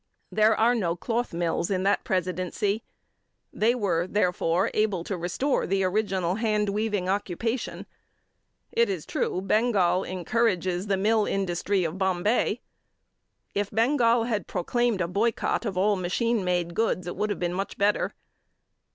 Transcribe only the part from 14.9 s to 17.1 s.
a boycott of all machine made goods,